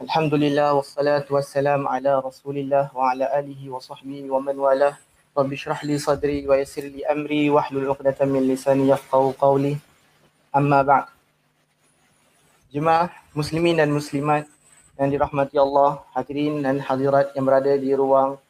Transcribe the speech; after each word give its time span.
Alhamdulillah 0.00 0.72
wassalatu 0.80 1.36
wassalam 1.36 1.84
ala 1.84 2.24
Rasulillah 2.24 2.88
wa 2.96 3.12
ala 3.12 3.28
alihi 3.36 3.68
wa 3.68 3.76
sahbihi 3.76 4.24
wa 4.32 4.40
man 4.40 4.56
wala. 4.56 4.96
Rabbi 5.36 5.52
shrah 5.52 5.84
li 5.84 6.00
sadri 6.00 6.48
wa 6.48 6.56
yassir 6.56 6.88
li 6.88 7.04
amri 7.04 7.52
wa 7.52 7.60
hlul 7.68 7.92
'uqdatam 7.92 8.32
min 8.32 8.48
lisani 8.48 8.88
yafqahu 8.88 9.36
qawli. 9.36 9.76
Amma 10.48 10.80
ba'd. 10.80 11.12
Jemaah 12.72 13.12
muslimin 13.36 13.76
dan 13.76 13.92
muslimat 13.92 14.48
yang 14.96 15.12
dirahmati 15.12 15.60
Allah, 15.60 16.00
hadirin 16.16 16.64
dan 16.64 16.80
hadirat 16.80 17.36
yang 17.36 17.44
berada 17.44 17.76
di 17.76 17.90
ruang 17.92 18.40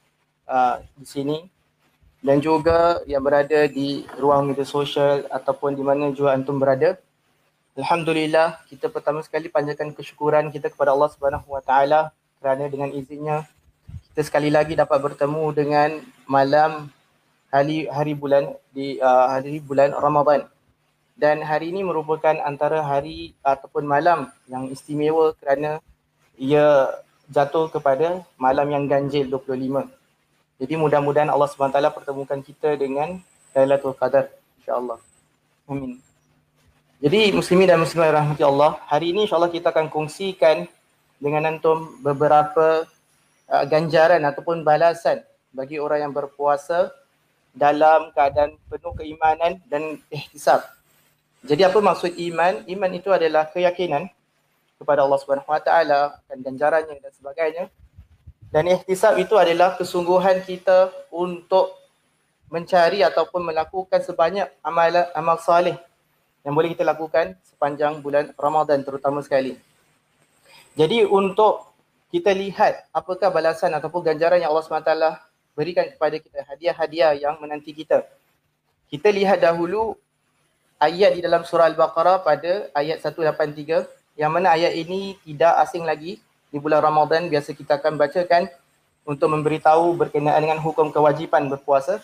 uh, 0.47 0.77
di 0.97 1.07
sini 1.09 1.39
dan 2.25 2.41
juga 2.41 3.05
yang 3.05 3.21
berada 3.21 3.69
di 3.69 4.09
ruang 4.17 4.49
media 4.49 4.65
sosial 4.65 5.29
ataupun 5.29 5.77
di 5.77 5.85
mana 5.85 6.09
jua 6.15 6.33
antum 6.33 6.57
berada. 6.57 6.97
Alhamdulillah 7.75 8.63
kita 8.71 8.87
pertama 8.87 9.19
sekali 9.27 9.51
panjatkan 9.51 9.91
kesyukuran 9.91 10.55
kita 10.55 10.71
kepada 10.71 10.95
Allah 10.95 11.11
Subhanahu 11.11 11.59
Wa 11.59 11.59
Taala 11.59 12.15
kerana 12.39 12.71
dengan 12.71 12.95
izinnya 12.95 13.51
kita 14.15 14.31
sekali 14.31 14.47
lagi 14.47 14.79
dapat 14.79 14.95
bertemu 15.03 15.45
dengan 15.51 15.99
malam 16.31 16.87
hari 17.51 17.91
hari 17.91 18.15
bulan 18.15 18.55
di 18.71 19.03
uh, 19.03 19.27
hari 19.27 19.59
bulan 19.59 19.91
Ramadan. 19.91 20.47
Dan 21.19 21.43
hari 21.43 21.75
ini 21.75 21.83
merupakan 21.83 22.39
antara 22.47 22.79
hari 22.79 23.35
ataupun 23.43 23.83
malam 23.83 24.31
yang 24.47 24.71
istimewa 24.71 25.35
kerana 25.35 25.83
ia 26.39 26.95
jatuh 27.27 27.75
kepada 27.75 28.23
malam 28.39 28.71
yang 28.71 28.87
ganjil 28.87 29.27
25. 29.27 29.91
Jadi 30.63 30.75
mudah-mudahan 30.79 31.31
Allah 31.31 31.51
SWT 31.51 31.79
pertemukan 31.91 32.39
kita 32.39 32.79
dengan 32.79 33.19
Lailatul 33.51 33.99
Qadar 33.99 34.31
insya-Allah. 34.63 35.03
Amin. 35.67 36.14
Jadi 37.05 37.37
muslimin 37.37 37.69
dan 37.69 37.77
muslimat 37.77 38.17
rahmati 38.17 38.41
Allah, 38.41 38.81
hari 38.89 39.13
ini 39.13 39.29
insyaAllah 39.29 39.53
kita 39.53 39.69
akan 39.69 39.93
kongsikan 39.93 40.65
dengan 41.21 41.45
antum 41.53 42.01
beberapa 42.01 42.89
uh, 43.45 43.65
ganjaran 43.69 44.25
ataupun 44.25 44.65
balasan 44.65 45.21
bagi 45.53 45.77
orang 45.77 46.09
yang 46.09 46.17
berpuasa 46.17 46.89
dalam 47.53 48.09
keadaan 48.17 48.57
penuh 48.73 48.97
keimanan 48.97 49.61
dan 49.69 50.01
ihtisab. 50.09 50.65
Jadi 51.45 51.69
apa 51.69 51.77
maksud 51.77 52.17
iman? 52.17 52.65
Iman 52.65 52.97
itu 52.97 53.13
adalah 53.13 53.53
keyakinan 53.53 54.09
kepada 54.81 55.05
Allah 55.05 55.21
Subhanahu 55.21 55.45
Wa 55.45 55.61
Taala 55.61 56.17
dan 56.25 56.41
ganjarannya 56.41 57.05
dan 57.05 57.13
sebagainya. 57.13 57.65
Dan 58.49 58.65
ihtisab 58.81 59.21
itu 59.21 59.37
adalah 59.37 59.77
kesungguhan 59.77 60.41
kita 60.41 60.89
untuk 61.13 61.69
mencari 62.49 63.05
ataupun 63.05 63.45
melakukan 63.45 64.01
sebanyak 64.01 64.49
amal 64.65 64.89
amal 65.13 65.37
salih 65.37 65.77
yang 66.45 66.53
boleh 66.53 66.77
kita 66.77 66.85
lakukan 66.85 67.35
sepanjang 67.49 68.05
bulan 68.05 68.31
Ramadan 68.37 68.85
terutama 68.85 69.25
sekali. 69.25 69.57
Jadi 70.77 71.09
untuk 71.09 71.65
kita 72.13 72.31
lihat 72.31 72.85
apakah 72.93 73.33
balasan 73.33 73.73
ataupun 73.75 74.05
ganjaran 74.05 74.39
yang 74.39 74.53
Allah 74.53 74.63
SWT 74.63 74.93
berikan 75.57 75.89
kepada 75.89 76.21
kita, 76.21 76.45
hadiah-hadiah 76.47 77.17
yang 77.17 77.41
menanti 77.41 77.73
kita. 77.73 78.05
Kita 78.93 79.09
lihat 79.11 79.43
dahulu 79.43 79.97
ayat 80.79 81.17
di 81.17 81.21
dalam 81.25 81.43
surah 81.43 81.73
Al-Baqarah 81.73 82.23
pada 82.23 82.69
ayat 82.77 83.01
183 83.01 83.89
yang 84.15 84.31
mana 84.31 84.55
ayat 84.55 84.77
ini 84.77 85.19
tidak 85.25 85.59
asing 85.67 85.83
lagi 85.83 86.23
di 86.53 86.59
bulan 86.63 86.85
Ramadan 86.85 87.27
biasa 87.27 87.51
kita 87.51 87.83
akan 87.83 87.99
bacakan 87.99 88.47
untuk 89.03 89.27
memberitahu 89.33 89.99
berkenaan 89.99 90.39
dengan 90.39 90.61
hukum 90.63 90.95
kewajipan 90.95 91.51
berpuasa 91.51 91.99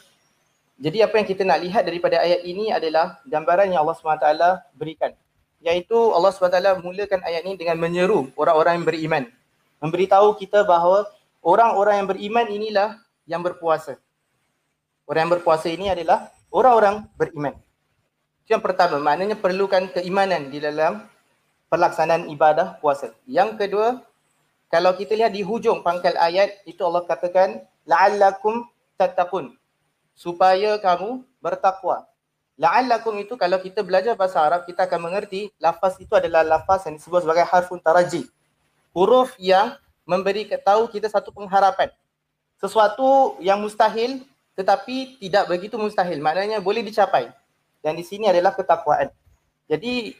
jadi 0.81 1.05
apa 1.05 1.21
yang 1.21 1.29
kita 1.29 1.45
nak 1.45 1.61
lihat 1.61 1.85
daripada 1.85 2.17
ayat 2.25 2.41
ini 2.41 2.73
adalah 2.73 3.21
gambaran 3.29 3.69
yang 3.69 3.85
Allah 3.85 4.01
SWT 4.01 4.29
berikan. 4.73 5.13
Iaitu 5.61 5.93
Allah 5.93 6.33
SWT 6.33 6.81
mulakan 6.81 7.21
ayat 7.21 7.45
ini 7.45 7.61
dengan 7.61 7.77
menyeru 7.77 8.33
orang-orang 8.33 8.81
yang 8.81 8.87
beriman. 8.89 9.23
Memberitahu 9.85 10.41
kita 10.41 10.65
bahawa 10.65 11.05
orang-orang 11.45 12.01
yang 12.01 12.09
beriman 12.09 12.47
inilah 12.49 12.89
yang 13.29 13.45
berpuasa. 13.45 14.01
Orang 15.05 15.29
yang 15.29 15.33
berpuasa 15.37 15.69
ini 15.69 15.93
adalah 15.93 16.33
orang-orang 16.49 17.05
beriman. 17.13 17.53
Itu 18.49 18.57
yang 18.57 18.65
pertama, 18.65 18.97
maknanya 18.97 19.37
perlukan 19.37 19.85
keimanan 19.93 20.49
di 20.49 20.65
dalam 20.65 21.05
pelaksanaan 21.69 22.25
ibadah 22.33 22.81
puasa. 22.81 23.13
Yang 23.29 23.61
kedua, 23.61 24.01
kalau 24.73 24.97
kita 24.97 25.13
lihat 25.13 25.37
di 25.37 25.45
hujung 25.45 25.85
pangkal 25.85 26.17
ayat, 26.17 26.57
itu 26.65 26.81
Allah 26.89 27.05
katakan, 27.05 27.69
la'allakum 27.85 28.65
tattaqun 28.97 29.60
supaya 30.21 30.77
kamu 30.77 31.25
bertakwa. 31.41 32.05
La'allakum 32.61 33.17
itu 33.17 33.41
kalau 33.41 33.57
kita 33.57 33.81
belajar 33.81 34.13
bahasa 34.13 34.37
Arab 34.45 34.69
kita 34.69 34.85
akan 34.85 35.09
mengerti 35.09 35.49
lafaz 35.57 35.97
itu 35.97 36.13
adalah 36.13 36.45
lafaz 36.45 36.85
yang 36.85 37.01
disebut 37.01 37.25
sebagai 37.25 37.49
harfun 37.49 37.81
taraji. 37.81 38.29
Huruf 38.93 39.33
yang 39.41 39.81
memberi 40.05 40.45
tahu 40.45 40.93
kita 40.93 41.09
satu 41.09 41.33
pengharapan. 41.33 41.89
Sesuatu 42.61 43.41
yang 43.41 43.65
mustahil 43.65 44.21
tetapi 44.53 45.17
tidak 45.25 45.49
begitu 45.49 45.81
mustahil. 45.81 46.21
Maknanya 46.21 46.61
boleh 46.61 46.85
dicapai. 46.85 47.33
Dan 47.81 47.97
di 47.97 48.05
sini 48.05 48.29
adalah 48.29 48.53
ketakwaan. 48.53 49.09
Jadi 49.73 50.13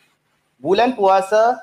bulan 0.57 0.97
puasa 0.97 1.61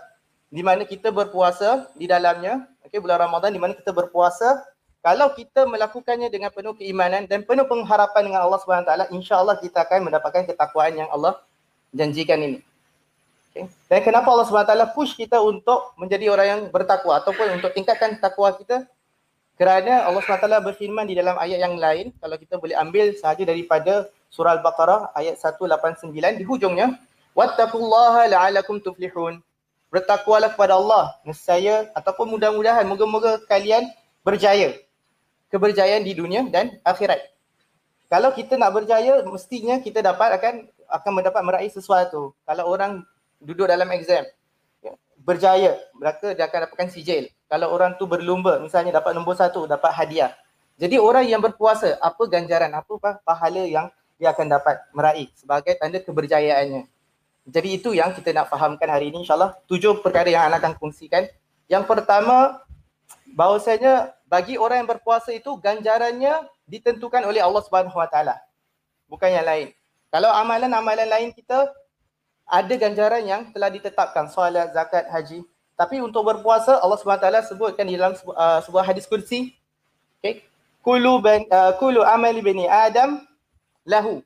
di 0.53 0.61
mana 0.61 0.85
kita 0.85 1.09
berpuasa 1.09 1.89
di 1.97 2.05
dalamnya, 2.05 2.69
okey 2.85 3.01
bulan 3.01 3.25
Ramadan 3.25 3.49
di 3.49 3.57
mana 3.57 3.73
kita 3.73 3.89
berpuasa 3.89 4.61
kalau 5.07 5.31
kita 5.31 5.63
melakukannya 5.63 6.27
dengan 6.27 6.51
penuh 6.51 6.75
keimanan 6.75 7.23
dan 7.31 7.39
penuh 7.47 7.63
pengharapan 7.63 8.27
dengan 8.27 8.43
Allah 8.43 8.59
Subhanahu 8.59 8.87
taala 8.91 9.07
insya-Allah 9.07 9.55
kita 9.55 9.87
akan 9.87 10.11
mendapatkan 10.11 10.43
ketakwaan 10.43 10.99
yang 10.99 11.07
Allah 11.07 11.39
janjikan 11.95 12.35
ini. 12.43 12.59
Okay. 13.55 13.71
Dan 13.87 14.03
kenapa 14.03 14.27
Allah 14.35 14.43
Subhanahu 14.51 14.67
taala 14.67 14.91
push 14.91 15.15
kita 15.15 15.39
untuk 15.39 15.95
menjadi 15.95 16.27
orang 16.27 16.47
yang 16.51 16.61
bertakwa 16.75 17.23
ataupun 17.23 17.55
untuk 17.55 17.71
tingkatkan 17.71 18.19
takwa 18.19 18.51
kita? 18.59 18.83
Kerana 19.55 20.11
Allah 20.11 20.19
Subhanahu 20.27 20.43
taala 20.43 20.59
berfirman 20.59 21.07
di 21.07 21.15
dalam 21.15 21.39
ayat 21.39 21.63
yang 21.63 21.79
lain 21.79 22.11
kalau 22.19 22.35
kita 22.35 22.59
boleh 22.59 22.75
ambil 22.75 23.15
sahaja 23.15 23.47
daripada 23.47 24.11
surah 24.27 24.59
Al-Baqarah 24.59 25.15
ayat 25.15 25.39
189 25.39 26.11
di 26.35 26.43
hujungnya 26.43 26.99
wattaqullaha 27.31 28.27
la'alakum 28.27 28.83
tuflihun. 28.83 29.39
Bertakwalah 29.87 30.51
kepada 30.51 30.75
Allah 30.75 31.15
nescaya 31.23 31.87
ataupun 31.95 32.27
mudah-mudahan 32.35 32.83
moga-moga 32.83 33.39
kalian 33.47 33.87
berjaya 34.19 34.75
keberjayaan 35.51 36.03
di 36.03 36.13
dunia 36.15 36.45
dan 36.47 36.79
akhirat. 36.83 37.19
Kalau 38.07 38.31
kita 38.31 38.55
nak 38.55 38.71
berjaya, 38.71 39.19
mestinya 39.27 39.79
kita 39.83 39.99
dapat 39.99 40.39
akan 40.39 40.53
akan 40.87 41.11
mendapat 41.11 41.41
meraih 41.43 41.71
sesuatu. 41.71 42.31
Kalau 42.47 42.63
orang 42.71 43.03
duduk 43.43 43.67
dalam 43.67 43.87
exam, 43.91 44.23
ya, 44.79 44.95
berjaya, 45.19 45.75
mereka 45.91 46.31
dia 46.31 46.47
akan 46.47 46.71
dapatkan 46.71 46.87
sijil. 46.87 47.27
Kalau 47.51 47.67
orang 47.71 47.99
tu 47.99 48.07
berlumba, 48.07 48.63
misalnya 48.63 49.03
dapat 49.03 49.11
nombor 49.11 49.35
satu, 49.35 49.67
dapat 49.67 49.91
hadiah. 49.91 50.31
Jadi 50.79 50.95
orang 50.95 51.27
yang 51.27 51.43
berpuasa, 51.43 51.99
apa 51.99 52.23
ganjaran, 52.31 52.71
apa 52.71 53.19
pahala 53.25 53.63
yang 53.67 53.91
dia 54.15 54.31
akan 54.31 54.47
dapat 54.49 54.75
meraih 54.95 55.27
sebagai 55.35 55.75
tanda 55.75 55.99
keberjayaannya. 55.99 56.87
Jadi 57.47 57.69
itu 57.79 57.95
yang 57.95 58.11
kita 58.11 58.35
nak 58.35 58.51
fahamkan 58.51 58.91
hari 58.91 59.07
ini 59.11 59.23
insyaAllah. 59.23 59.55
Tujuh 59.71 60.03
perkara 60.03 60.27
yang 60.27 60.51
anak 60.51 60.63
akan 60.63 60.73
kongsikan. 60.75 61.27
Yang 61.71 61.83
pertama, 61.87 62.59
bahawasanya 63.31 64.16
bagi 64.27 64.59
orang 64.59 64.83
yang 64.83 64.89
berpuasa 64.91 65.31
itu 65.31 65.55
ganjarannya 65.55 66.43
ditentukan 66.67 67.23
oleh 67.23 67.39
Allah 67.39 67.63
Subhanahu 67.63 67.95
Wa 67.95 68.11
Taala. 68.11 68.35
Bukan 69.07 69.31
yang 69.31 69.47
lain. 69.47 69.71
Kalau 70.11 70.27
amalan-amalan 70.35 71.07
lain 71.07 71.29
kita 71.31 71.71
ada 72.47 72.73
ganjaran 72.75 73.23
yang 73.23 73.41
telah 73.55 73.71
ditetapkan 73.71 74.27
solat, 74.27 74.75
zakat, 74.75 75.07
haji. 75.07 75.47
Tapi 75.79 76.03
untuk 76.03 76.27
berpuasa 76.27 76.75
Allah 76.83 76.99
Subhanahu 76.99 77.23
Wa 77.23 77.25
Taala 77.27 77.41
sebutkan 77.47 77.87
dalam 77.87 78.19
uh, 78.35 78.59
sebuah 78.67 78.83
hadis 78.83 79.07
kursi. 79.07 79.55
Okay. 80.19 80.43
Kulu 80.83 81.23
ben, 81.23 81.47
uh, 81.47 81.71
kulu 81.79 82.03
amali 82.03 82.43
bani 82.43 82.67
Adam 82.67 83.23
lahu 83.87 84.19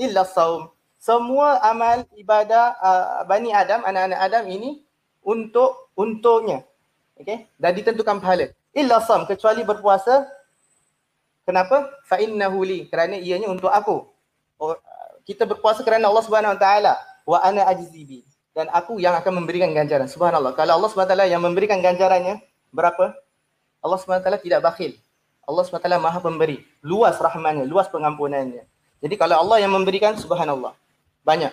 illa 0.00 0.24
saum. 0.24 0.72
Semua 0.96 1.60
amal 1.60 2.08
ibadah 2.16 2.74
uh, 2.80 3.22
Bani 3.28 3.52
Adam, 3.52 3.84
anak-anak 3.84 4.18
Adam 4.18 4.44
ini 4.48 4.82
untuk 5.20 5.92
untuknya. 5.94 6.64
Okay. 7.20 7.46
Dan 7.60 7.76
ditentukan 7.76 8.16
pahala 8.18 8.50
illa 8.76 9.00
sam 9.00 9.24
kecuali 9.24 9.64
berpuasa. 9.64 10.28
Kenapa? 11.48 11.88
Fa 12.04 12.20
innahu 12.20 12.60
li 12.60 12.84
kerana 12.92 13.16
ianya 13.16 13.48
untuk 13.48 13.72
aku. 13.72 14.04
Oh, 14.60 14.76
kita 15.24 15.48
berpuasa 15.48 15.80
kerana 15.80 16.12
Allah 16.12 16.24
Subhanahu 16.26 16.52
wa 16.52 16.60
taala. 16.60 16.94
Wa 17.24 17.40
ana 17.42 17.64
ajzibi 17.72 18.22
dan 18.56 18.72
aku 18.72 18.96
yang 18.96 19.12
akan 19.20 19.44
memberikan 19.44 19.68
ganjaran. 19.76 20.08
Subhanallah. 20.08 20.56
Kalau 20.56 20.80
Allah 20.80 20.88
Subhanahu 20.88 21.12
wa 21.12 21.16
taala 21.16 21.28
yang 21.28 21.44
memberikan 21.44 21.84
ganjarannya 21.84 22.40
berapa? 22.72 23.12
Allah 23.84 23.98
Subhanahu 24.00 24.24
wa 24.24 24.24
taala 24.24 24.40
tidak 24.40 24.64
bakhil. 24.64 24.96
Allah 25.44 25.62
Subhanahu 25.68 25.84
wa 25.84 25.92
taala 25.92 26.00
Maha 26.00 26.18
pemberi. 26.24 26.64
Luas 26.80 27.20
rahmannya 27.20 27.68
luas 27.68 27.92
pengampunannya. 27.92 28.64
Jadi 29.04 29.14
kalau 29.20 29.36
Allah 29.44 29.60
yang 29.60 29.76
memberikan 29.76 30.16
subhanallah. 30.16 30.72
Banyak. 31.20 31.52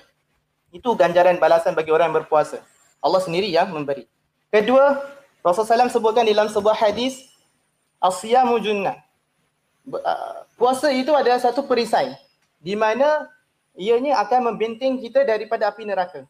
Itu 0.71 0.95
ganjaran 0.95 1.37
balasan 1.43 1.75
bagi 1.75 1.91
orang 1.91 2.09
yang 2.09 2.23
berpuasa. 2.23 2.63
Allah 3.03 3.19
sendiri 3.19 3.51
yang 3.51 3.67
memberi. 3.67 4.07
Kedua 4.47 4.95
Rasulullah 5.43 5.91
SAW 5.91 5.91
sebutkan 5.91 6.23
dalam 6.23 6.47
sebuah 6.47 6.79
hadis 6.79 7.27
Asyamu 7.99 8.63
junnah 8.63 8.97
uh, 9.91 10.43
Puasa 10.55 10.87
itu 10.95 11.11
adalah 11.11 11.43
satu 11.43 11.67
perisai 11.67 12.15
di 12.63 12.77
mana 12.79 13.27
ianya 13.75 14.21
akan 14.23 14.53
membenting 14.53 15.01
kita 15.01 15.25
daripada 15.27 15.67
api 15.67 15.83
neraka. 15.83 16.23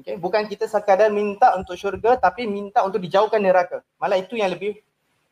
Okay, 0.00 0.16
bukan 0.16 0.46
kita 0.46 0.70
sekadar 0.70 1.10
minta 1.10 1.52
untuk 1.58 1.74
syurga 1.74 2.16
tapi 2.16 2.46
minta 2.46 2.80
untuk 2.86 3.02
dijauhkan 3.02 3.42
neraka. 3.42 3.82
Malah 4.00 4.22
itu 4.22 4.38
yang 4.38 4.48
lebih 4.54 4.78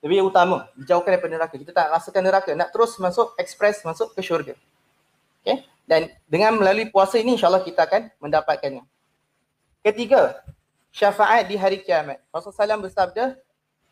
lebih 0.03 0.29
utama, 0.29 0.67
dijauhkan 0.77 1.17
daripada 1.17 1.33
neraka. 1.39 1.55
Kita 1.57 1.73
tak 1.73 1.87
rasakan 1.95 2.23
neraka, 2.27 2.51
nak 2.53 2.75
terus 2.75 2.99
masuk 2.99 3.33
ekspres 3.39 3.81
masuk 3.87 4.13
ke 4.13 4.21
syurga. 4.21 4.55
Okay, 5.41 5.65
dan 5.87 6.11
dengan 6.27 6.59
melalui 6.59 6.91
puasa 6.91 7.17
ini 7.17 7.39
insyaAllah 7.39 7.63
kita 7.63 7.87
akan 7.87 8.11
mendapatkannya. 8.19 8.83
Ketiga, 9.87 10.43
syafaat 10.99 11.47
di 11.47 11.55
hari 11.55 11.79
kiamat. 11.87 12.19
Rasulullah 12.35 12.75
SAW 12.75 12.85
bersabda, 12.91 13.25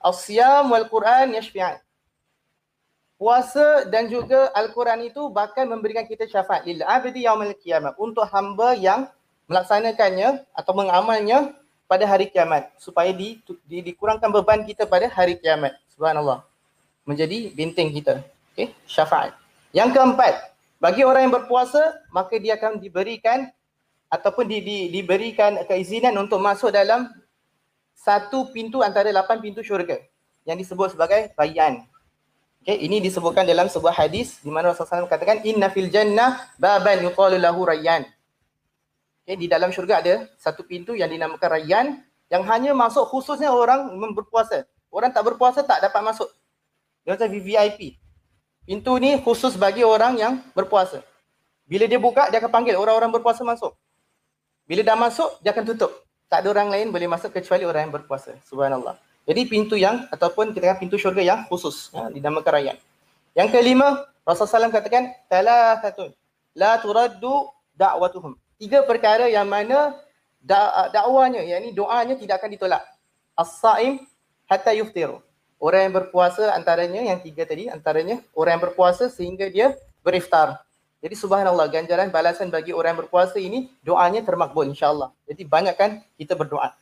Al-siyam 0.03 0.67
wal-Quran 0.75 1.39
yashfi'an. 1.39 1.79
Puasa 3.17 3.89
dan 3.89 4.13
juga 4.13 4.53
Al-Quran 4.53 5.09
itu 5.09 5.33
bakal 5.33 5.65
memberikan 5.65 6.05
kita 6.05 6.29
syafaat 6.29 6.69
lil 6.69 6.85
abdi 6.85 7.25
yaumil 7.25 7.57
kiamat 7.57 7.97
untuk 7.97 8.29
hamba 8.29 8.77
yang 8.77 9.09
melaksanakannya 9.49 10.45
atau 10.53 10.73
mengamalnya 10.77 11.57
pada 11.89 12.05
hari 12.05 12.29
kiamat 12.29 12.69
supaya 12.77 13.15
di, 13.17 13.41
di, 13.65 13.81
dikurangkan 13.81 14.29
beban 14.29 14.69
kita 14.69 14.85
pada 14.85 15.09
hari 15.09 15.41
kiamat. 15.41 15.81
Subhanallah. 15.97 16.45
Menjadi 17.09 17.57
benteng 17.57 17.89
kita. 17.89 18.21
Okay? 18.53 18.77
Syafaat. 18.85 19.33
Yang 19.73 19.97
keempat, 19.97 20.35
bagi 20.77 21.01
orang 21.07 21.31
yang 21.31 21.35
berpuasa, 21.41 21.97
maka 22.13 22.37
dia 22.37 22.61
akan 22.61 22.77
diberikan 22.77 23.49
ataupun 24.11 24.47
di, 24.47 24.59
di, 24.63 24.79
diberikan 24.91 25.59
keizinan 25.67 26.15
untuk 26.19 26.39
masuk 26.39 26.71
dalam 26.71 27.11
satu 27.97 28.55
pintu 28.55 28.85
antara 28.85 29.11
lapan 29.11 29.43
pintu 29.43 29.65
syurga 29.67 29.99
yang 30.47 30.55
disebut 30.55 30.95
sebagai 30.95 31.35
rayyan. 31.35 31.83
Okay, 32.63 32.83
ini 32.83 32.99
disebutkan 32.99 33.47
dalam 33.47 33.71
sebuah 33.71 33.95
hadis 33.95 34.43
di 34.43 34.51
mana 34.51 34.75
Rasulullah 34.75 35.07
SAW 35.07 35.11
katakan 35.11 35.43
inna 35.47 35.71
fil 35.71 35.87
jannah 35.87 36.51
baban 36.59 37.03
yuqalu 37.03 37.39
lahu 37.39 37.63
rayyan. 37.67 38.07
Okay, 39.27 39.35
di 39.35 39.51
dalam 39.51 39.75
syurga 39.75 39.99
ada 40.03 40.15
satu 40.39 40.63
pintu 40.63 40.95
yang 40.95 41.11
dinamakan 41.11 41.51
Rayyan 41.51 41.87
yang 42.31 42.47
hanya 42.47 42.71
masuk 42.79 43.11
khususnya 43.11 43.51
orang 43.51 43.91
berpuasa. 44.15 44.67
Orang 44.87 45.11
tak 45.11 45.27
berpuasa 45.27 45.67
tak 45.67 45.83
dapat 45.83 45.99
masuk. 45.99 46.31
Dia 47.03 47.19
macam 47.19 47.27
VVIP. 47.31 47.99
Pintu 48.67 48.99
ni 49.03 49.19
khusus 49.23 49.55
bagi 49.59 49.83
orang 49.83 50.19
yang 50.19 50.43
berpuasa. 50.55 51.03
Bila 51.67 51.91
dia 51.91 51.99
buka, 51.99 52.31
dia 52.31 52.39
akan 52.39 52.51
panggil 52.51 52.79
orang-orang 52.79 53.11
berpuasa 53.11 53.43
masuk. 53.43 53.75
Bila 54.67 54.83
dah 54.83 54.99
masuk, 54.99 55.39
dia 55.41 55.55
akan 55.55 55.65
tutup. 55.65 56.05
Tak 56.27 56.43
ada 56.43 56.49
orang 56.51 56.69
lain 56.75 56.91
boleh 56.91 57.07
masuk 57.07 57.31
kecuali 57.31 57.63
orang 57.63 57.87
yang 57.87 57.95
berpuasa. 57.95 58.35
Subhanallah. 58.43 58.99
Jadi 59.27 59.43
pintu 59.47 59.75
yang 59.79 60.07
ataupun 60.11 60.55
kita 60.55 60.75
kata 60.75 60.83
pintu 60.83 60.99
syurga 60.99 61.23
yang 61.23 61.47
khusus 61.47 61.91
ha, 61.95 62.11
dinamakan 62.11 62.51
Rayyan. 62.51 62.79
Yang 63.35 63.49
kelima, 63.55 64.07
Rasulullah 64.27 64.71
SAW 64.71 64.75
katakan, 64.75 65.15
Salah 65.31 65.79
satu, 65.83 66.11
la 66.55 66.79
turaddu 66.83 67.51
da'watuhum 67.79 68.39
tiga 68.57 68.83
perkara 68.85 69.29
yang 69.29 69.47
mana 69.47 69.97
dakwanya, 70.91 71.45
yakni 71.45 71.73
doanya 71.73 72.17
tidak 72.17 72.41
akan 72.43 72.51
ditolak. 72.53 72.83
As-saim 73.37 74.05
hatta 74.49 74.73
yuftiru. 74.73 75.21
Orang 75.57 75.89
yang 75.89 75.95
berpuasa 75.97 76.53
antaranya 76.53 77.01
yang 77.01 77.21
tiga 77.25 77.49
tadi 77.49 77.69
antaranya 77.73 78.21
orang 78.37 78.61
yang 78.61 78.65
berpuasa 78.69 79.09
sehingga 79.09 79.49
dia 79.49 79.73
beriftar. 80.05 80.61
Jadi 81.07 81.15
subhanallah 81.15 81.71
ganjaran 81.71 82.11
balasan 82.11 82.51
bagi 82.51 82.75
orang 82.75 82.99
yang 82.99 83.01
berpuasa 83.07 83.39
ini 83.39 83.71
doanya 83.87 84.27
termakbul 84.27 84.67
insyaallah. 84.67 85.15
Jadi 85.31 85.47
banyakkan 85.47 86.03
kita 86.19 86.35
berdoa. 86.35 86.75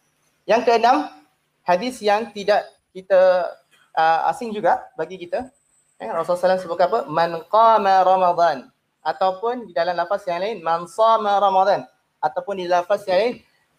Yang 0.48 0.64
keenam 0.64 1.12
hadis 1.60 2.00
yang 2.00 2.32
tidak 2.32 2.64
kita 2.96 3.52
uh, 3.92 4.32
asing 4.32 4.56
juga 4.56 4.80
bagi 4.96 5.20
kita. 5.20 5.52
Eh, 6.00 6.08
Rasulullah 6.08 6.56
SAW 6.56 6.64
sebut 6.64 6.80
apa? 6.80 7.04
Man 7.04 7.44
qama 7.52 8.00
Ramadan 8.00 8.72
ataupun 9.04 9.68
di 9.68 9.72
dalam 9.76 9.94
lafaz 9.94 10.24
yang 10.24 10.40
lain 10.40 10.64
man 10.64 10.88
sama 10.88 11.36
ramadan 11.36 11.84
ataupun 12.24 12.56
di 12.56 12.66
lafaz 12.66 13.04
yang 13.04 13.20
lain 13.20 13.34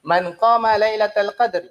man 0.06 0.24
qama 0.38 0.78
lailatul 0.78 1.34
qadr 1.34 1.66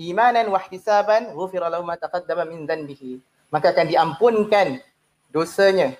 imanan 0.00 0.48
wa 0.48 0.56
ihtisaban 0.64 1.36
ghufira 1.36 1.68
lahu 1.68 1.84
ma 1.84 2.00
taqaddama 2.00 2.48
min 2.48 2.64
dhanbihi 2.64 3.20
maka 3.52 3.76
akan 3.76 3.86
diampunkan 3.92 4.80
dosanya 5.28 5.92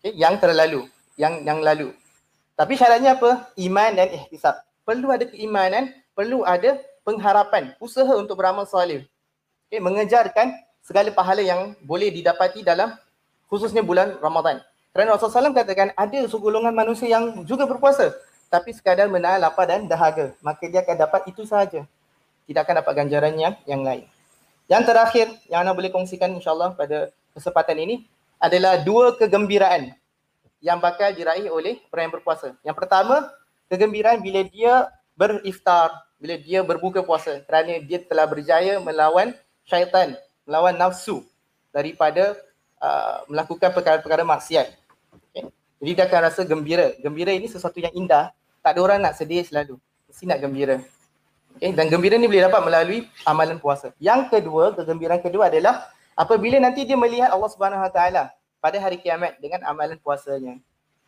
okay, 0.00 0.14
yang 0.14 0.38
terlalu 0.38 0.86
yang 1.18 1.42
yang 1.42 1.58
lalu 1.62 1.94
tapi 2.58 2.74
syaratnya 2.74 3.18
apa 3.18 3.50
iman 3.54 3.90
dan 3.94 4.08
ihtisab 4.14 4.58
perlu 4.86 5.10
ada 5.10 5.24
keimanan 5.26 5.92
perlu 6.14 6.42
ada 6.46 6.78
pengharapan 7.02 7.74
usaha 7.82 8.14
untuk 8.16 8.38
beramal 8.38 8.64
soleh 8.66 9.06
okay, 9.68 9.82
mengejarkan 9.82 10.54
segala 10.82 11.10
pahala 11.12 11.44
yang 11.44 11.76
boleh 11.84 12.08
didapati 12.08 12.64
dalam 12.64 12.94
khususnya 13.50 13.82
bulan 13.84 14.16
Ramadan 14.22 14.62
kerana 14.94 15.14
Rasulullah 15.14 15.52
SAW 15.52 15.54
katakan 15.54 15.88
ada 15.94 16.18
segolongan 16.26 16.74
manusia 16.74 17.06
yang 17.06 17.44
juga 17.46 17.68
berpuasa 17.68 18.14
tapi 18.48 18.72
sekadar 18.72 19.06
menahan 19.12 19.38
lapar 19.38 19.68
dan 19.68 19.84
dahaga. 19.84 20.32
Maka 20.40 20.64
dia 20.68 20.80
akan 20.80 20.96
dapat 20.96 21.20
itu 21.28 21.44
sahaja. 21.44 21.84
Tidak 22.48 22.60
akan 22.64 22.80
dapat 22.80 22.92
ganjaran 22.96 23.36
yang, 23.36 23.54
yang 23.68 23.84
lain. 23.84 24.08
Yang 24.68 24.82
terakhir 24.88 25.26
yang 25.52 25.64
anda 25.64 25.76
boleh 25.76 25.92
kongsikan 25.92 26.32
insyaAllah 26.32 26.72
pada 26.76 27.12
kesempatan 27.36 27.76
ini 27.76 28.08
adalah 28.38 28.80
dua 28.80 29.14
kegembiraan 29.18 29.94
yang 30.58 30.78
bakal 30.82 31.10
diraih 31.14 31.50
oleh 31.50 31.78
orang 31.90 32.10
yang 32.10 32.14
berpuasa. 32.18 32.54
Yang 32.66 32.76
pertama, 32.78 33.30
kegembiraan 33.70 34.18
bila 34.18 34.42
dia 34.46 34.90
beriftar, 35.14 35.94
bila 36.18 36.34
dia 36.38 36.62
berbuka 36.62 37.02
puasa 37.02 37.42
kerana 37.46 37.78
dia 37.82 38.02
telah 38.02 38.26
berjaya 38.26 38.82
melawan 38.82 39.34
syaitan, 39.66 40.18
melawan 40.46 40.74
nafsu 40.74 41.22
daripada 41.70 42.34
uh, 42.82 43.22
melakukan 43.30 43.70
perkara-perkara 43.70 44.26
maksiat. 44.26 44.74
Jadi 45.78 45.90
dia 45.94 46.10
akan 46.10 46.20
rasa 46.26 46.42
gembira. 46.42 46.90
Gembira 46.98 47.30
ini 47.30 47.46
sesuatu 47.46 47.78
yang 47.78 47.94
indah. 47.94 48.34
Tak 48.66 48.74
ada 48.74 48.80
orang 48.82 48.98
nak 48.98 49.14
sedih 49.14 49.46
selalu. 49.46 49.78
Mesti 50.10 50.26
nak 50.26 50.42
gembira. 50.42 50.82
Okay? 51.54 51.70
Dan 51.70 51.86
gembira 51.86 52.18
ni 52.18 52.26
boleh 52.26 52.50
dapat 52.50 52.62
melalui 52.66 53.06
amalan 53.22 53.62
puasa. 53.62 53.94
Yang 54.02 54.26
kedua, 54.34 54.74
kegembiraan 54.74 55.22
kedua 55.22 55.46
adalah 55.46 55.86
apabila 56.18 56.58
nanti 56.58 56.82
dia 56.82 56.98
melihat 56.98 57.30
Allah 57.30 57.46
Subhanahu 57.46 57.86
Wa 57.86 57.92
Taala 57.94 58.34
pada 58.58 58.76
hari 58.82 58.98
kiamat 58.98 59.38
dengan 59.38 59.62
amalan 59.70 59.94
puasanya. 60.02 60.58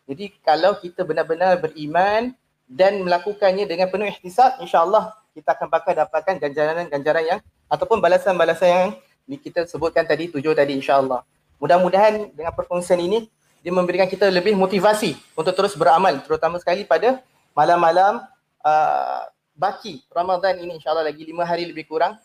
Jadi 0.07 0.31
kalau 0.47 0.79
kita 0.79 1.03
benar-benar 1.03 1.59
beriman 1.59 2.31
dan 2.71 3.03
melakukannya 3.03 3.67
dengan 3.67 3.91
penuh 3.91 4.07
ihtisab, 4.07 4.63
insya-Allah 4.63 5.11
kita 5.35 5.59
akan 5.59 5.67
bakal 5.67 5.93
dapatkan 5.99 6.39
ganjaran-ganjaran 6.39 7.25
yang 7.27 7.41
ataupun 7.67 7.99
balasan-balasan 7.99 8.71
yang 8.71 9.41
kita 9.43 9.67
sebutkan 9.67 10.07
tadi, 10.07 10.31
tujuh 10.31 10.55
tadi 10.55 10.79
insya-Allah. 10.79 11.27
Mudah-mudahan 11.59 12.31
dengan 12.31 12.55
perkongsian 12.55 12.99
ini 12.99 13.27
dia 13.61 13.73
memberikan 13.75 14.09
kita 14.09 14.31
lebih 14.33 14.57
motivasi 14.57 15.15
untuk 15.37 15.53
terus 15.53 15.77
beramal 15.77 16.17
terutama 16.25 16.57
sekali 16.57 16.89
pada 16.89 17.21
malam-malam 17.53 18.25
uh, 18.65 19.23
baki 19.53 20.01
Ramadan 20.09 20.57
ini 20.65 20.81
insyaAllah 20.81 21.05
lagi 21.05 21.29
lima 21.29 21.45
hari 21.45 21.69
lebih 21.69 21.85
kurang. 21.85 22.17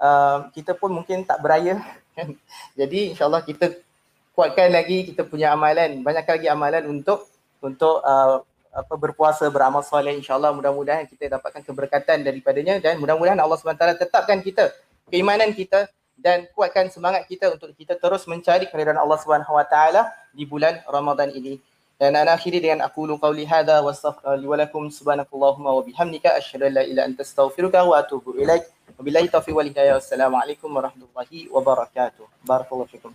Uh, 0.00 0.48
kita 0.50 0.72
pun 0.74 0.90
mungkin 0.90 1.22
tak 1.22 1.38
beraya. 1.44 1.78
Jadi 2.78 3.14
insyaAllah 3.14 3.44
kita 3.44 3.76
kuatkan 4.34 4.72
lagi 4.72 5.12
kita 5.12 5.22
punya 5.28 5.52
amalan. 5.52 6.00
Banyak 6.00 6.26
lagi 6.26 6.46
amalan 6.48 6.88
untuk 6.88 7.28
untuk 7.60 8.00
uh, 8.02 8.42
apa 8.70 8.94
berpuasa 8.96 9.46
beramal 9.52 9.84
soleh 9.84 10.16
insyaallah. 10.16 10.50
Mudah-mudahan 10.56 11.04
kita 11.06 11.38
dapatkan 11.38 11.62
keberkatan 11.62 12.24
daripadanya 12.24 12.80
dan 12.80 12.96
mudah-mudahan 12.96 13.38
Allah 13.38 13.60
SWT 13.60 14.00
tetapkan 14.00 14.40
kita 14.40 14.72
keimanan 15.10 15.52
kita 15.52 15.90
dan 16.20 16.46
kuatkan 16.52 16.92
semangat 16.92 17.24
kita 17.26 17.48
untuk 17.50 17.72
kita 17.74 17.96
terus 17.96 18.28
mencari 18.28 18.68
keridhaan 18.68 19.00
Allah 19.00 19.18
taala 19.66 20.02
di 20.30 20.44
bulan 20.44 20.80
Ramadan 20.86 21.32
ini. 21.32 21.58
Dan 22.00 22.16
ana 22.16 22.32
akhiri 22.32 22.64
dengan 22.64 22.80
aku 22.88 23.04
lu 23.04 23.20
qauli 23.20 23.44
hadza 23.44 23.84
wa 23.84 23.92
astaghfiru 23.92 24.48
wa 24.48 24.56
lakum 24.56 24.88
subhanakallahumma 24.88 25.68
wa 25.68 25.84
bihamdika 25.84 26.32
asyhadu 26.32 26.72
an 26.72 26.80
la 26.80 26.82
ilaha 26.88 27.12
anta 27.12 27.20
astaghfiruka 27.28 27.84
wa 27.84 28.00
atubu 28.00 28.40
ilaik. 28.40 28.64
Wabillahi 28.96 29.28
taufiq 29.28 29.52
wal 29.52 29.68
hidayah. 29.68 30.00
Wassalamualaikum 30.00 30.72
warahmatullahi 30.72 31.52
wabarakatuh. 31.52 32.24
Barakallahu 32.48 32.88
fikum. 32.88 33.12